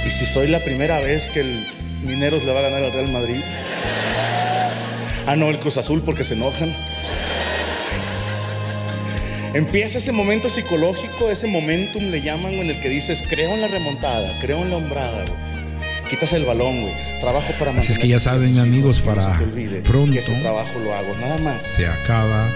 [0.05, 1.67] ¿Y si soy la primera vez que el
[2.03, 3.41] Mineros le va a ganar al Real Madrid?
[5.27, 6.73] Ah, no, el Cruz Azul porque se enojan.
[9.53, 13.67] Empieza ese momento psicológico, ese momentum le llaman, en el que dices, creo en la
[13.67, 15.23] remontada, creo en la hombrada,
[16.09, 16.93] Quitas el balón, güey.
[17.19, 19.39] Trabajo para Así es que ya saben, amigos, para
[19.83, 20.11] pronto.
[20.11, 21.63] Que este trabajo lo hago, nada más.
[21.77, 22.47] Se acaba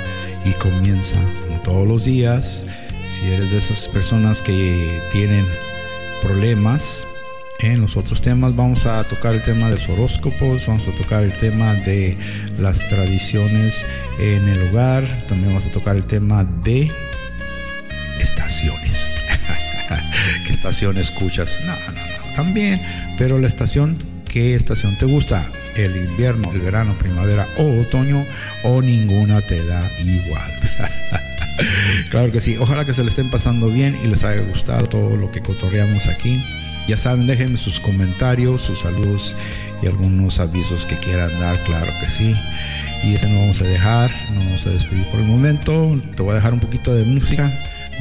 [0.45, 1.17] y comienza
[1.63, 2.67] todos los días.
[3.09, 5.45] Si eres de esas personas que tienen
[6.21, 7.07] problemas,
[7.59, 11.23] en los otros temas vamos a tocar el tema de los horóscopos, vamos a tocar
[11.23, 12.17] el tema de
[12.57, 13.85] las tradiciones
[14.19, 16.91] en el hogar, también vamos a tocar el tema de
[18.21, 19.09] estaciones.
[20.47, 21.49] ¿Qué estación escuchas?
[21.65, 22.79] No, no, no, también,
[23.17, 25.51] pero la estación, ¿qué estación te gusta?
[25.75, 28.23] ¿El invierno, el verano, primavera o otoño?
[28.63, 30.51] ¿O ninguna te da igual?
[32.09, 35.15] claro que sí, ojalá que se le estén pasando bien y les haya gustado todo
[35.15, 36.43] lo que cotorreamos aquí.
[36.87, 39.35] Ya saben, déjenme sus comentarios, sus saludos
[39.81, 42.33] y algunos avisos que quieran dar, claro que sí.
[43.03, 46.01] Y ese no vamos a dejar, no vamos a despedir por el momento.
[46.15, 47.51] Te voy a dejar un poquito de música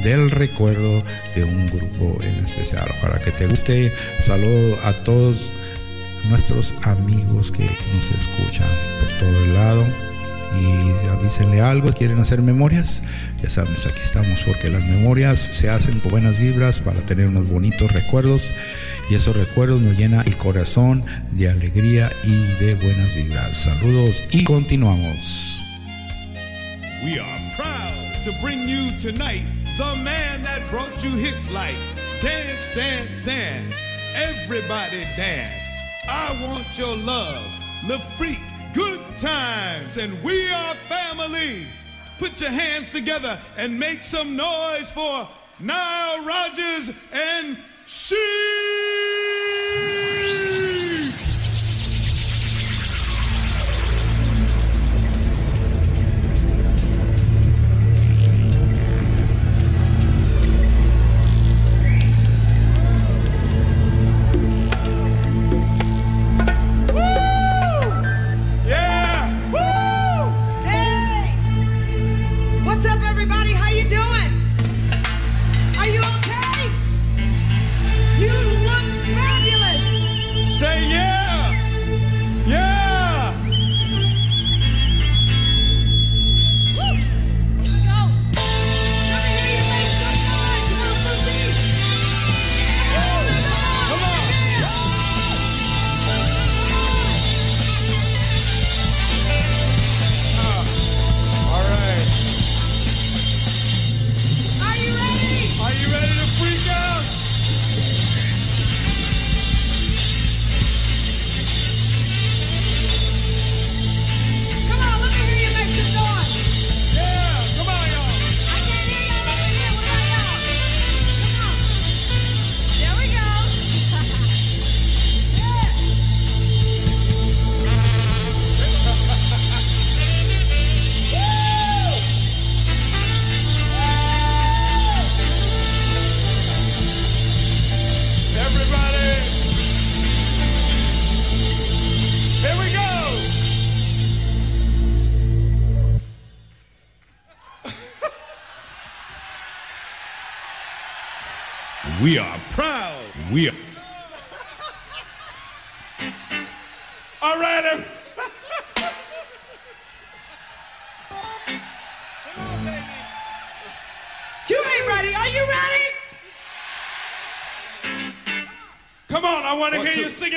[0.03, 1.05] del recuerdo
[1.35, 2.89] de un grupo en especial.
[2.99, 3.93] Ojalá que te guste.
[4.21, 5.37] Saludo a todos
[6.29, 8.69] nuestros amigos que nos escuchan
[9.01, 10.08] por todo el lado.
[10.57, 13.03] Y avísenle algo, quieren hacer memorias,
[13.43, 17.51] ya sabes, aquí estamos porque las memorias se hacen por buenas vibras para tener unos
[17.51, 18.45] bonitos recuerdos
[19.11, 23.59] y esos recuerdos nos llena el corazón de alegría y de buenas vibras.
[23.59, 25.61] Saludos y continuamos.
[27.05, 29.47] We are proud to bring you tonight
[29.79, 31.77] the man that brought you hits like
[32.21, 33.79] Dance, Dance, Dance.
[34.17, 35.55] Everybody dance.
[36.09, 37.45] I want your love.
[37.87, 38.41] The freak,
[38.73, 41.67] good times, and we are family.
[42.19, 45.29] Put your hands together and make some noise for
[45.61, 49.08] Nile Rodgers and she.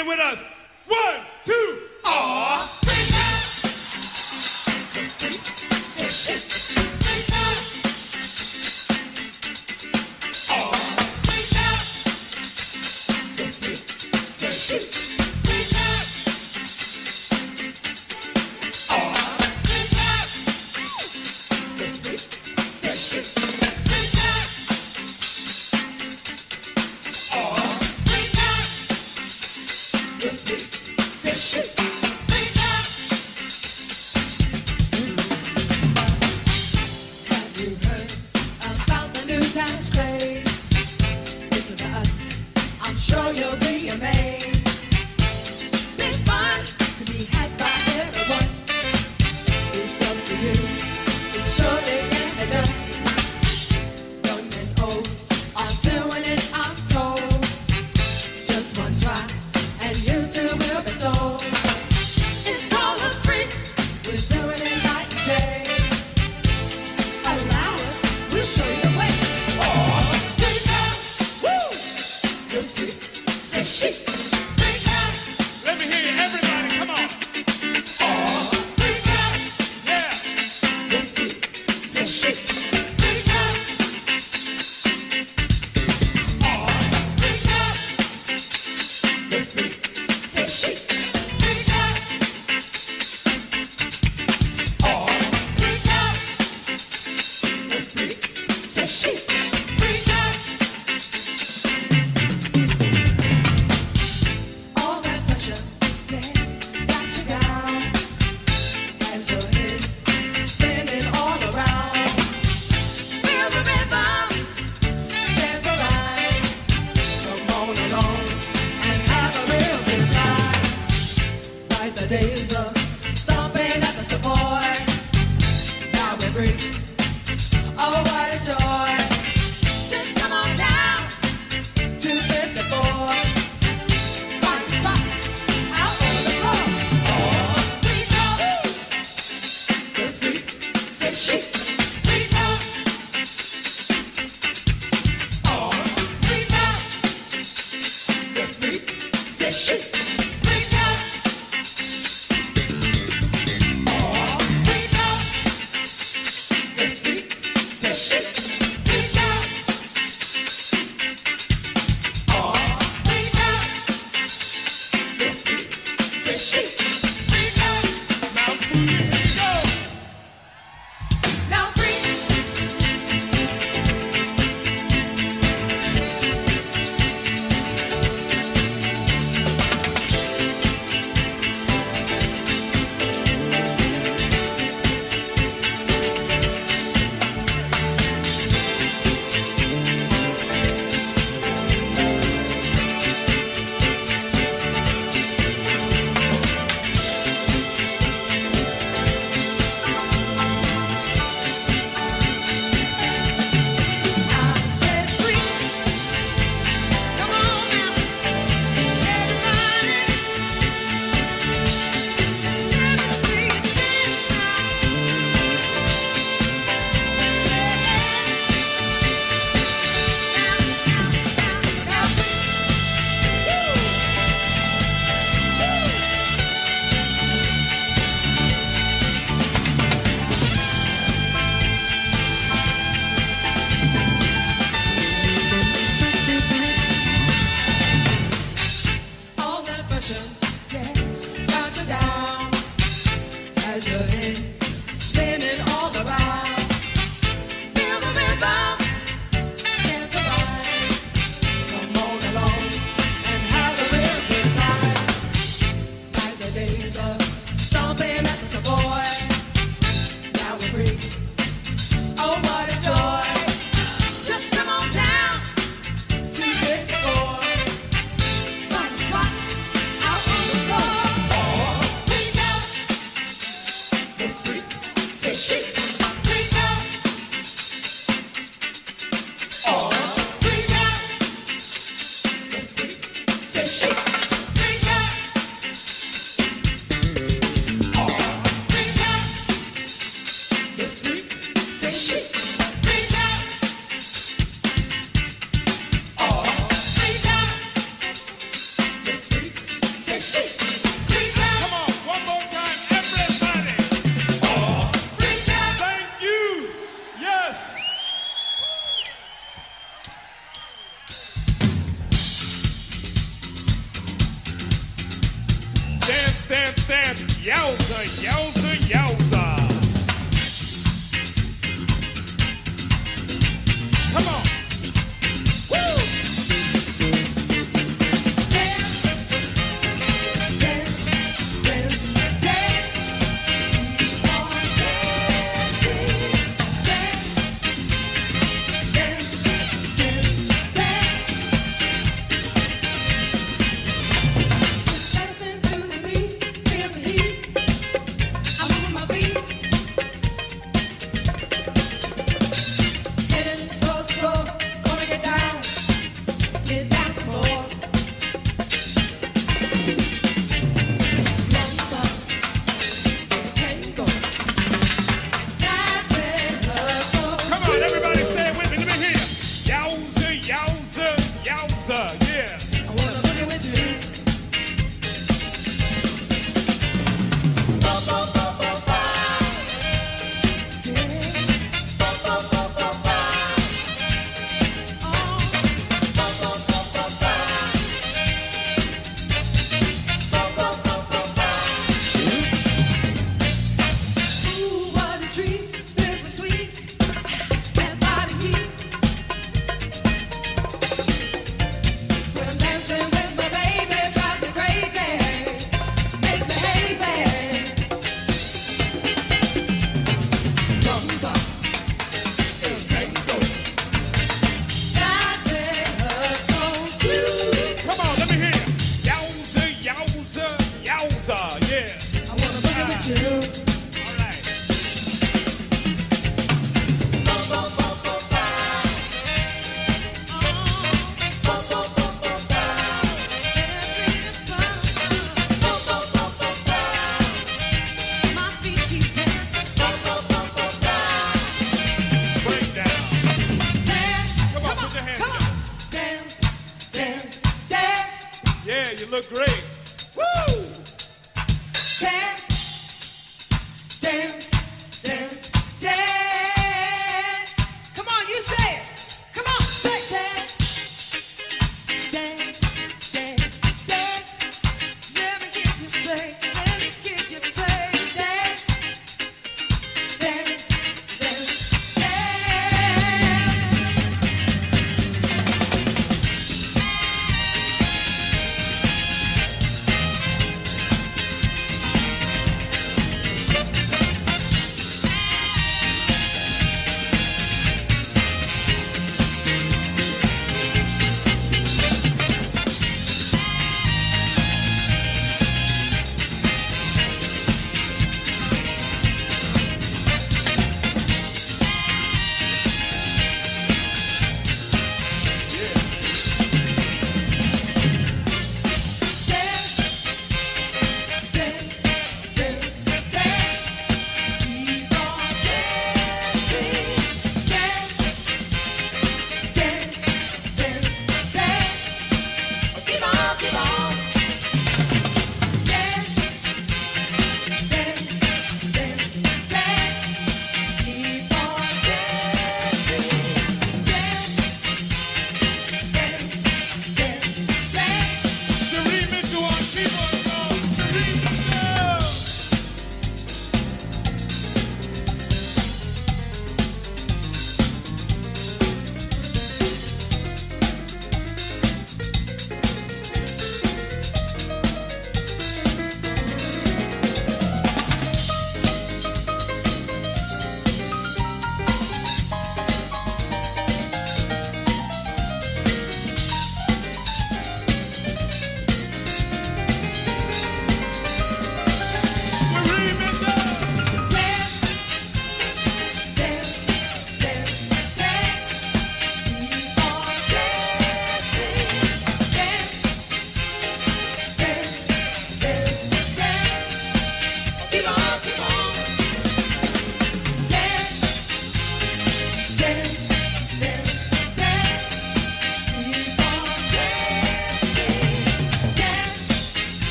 [0.00, 0.42] it with us.
[0.86, 2.76] One, two, ah.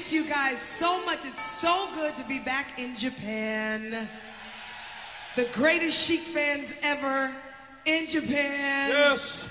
[0.00, 1.26] miss you guys so much.
[1.26, 4.08] It's so good to be back in Japan.
[5.36, 7.30] The greatest Chic fans ever
[7.84, 8.88] in Japan.
[8.88, 9.46] Yes.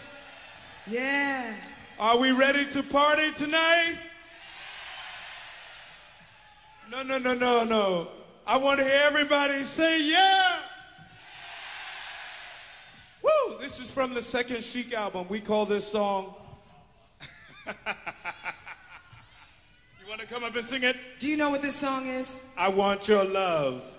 [0.87, 1.53] Yeah.
[1.99, 3.99] Are we ready to party tonight?
[6.89, 8.07] No, no, no, no, no.
[8.47, 10.57] I want to hear everybody say, yeah.
[13.21, 13.59] Woo!
[13.59, 15.27] This is from the second Chic album.
[15.29, 16.33] We call this song.
[20.29, 20.95] come up and sing it?
[21.17, 22.37] Do you know what this song is?
[22.55, 23.98] I Want Your Love.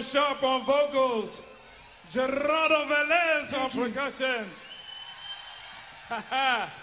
[0.00, 1.42] Logan Sharp on vocals.
[2.10, 4.46] Gerardo Velez on percussion.